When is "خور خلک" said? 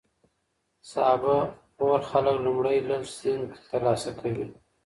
1.75-2.35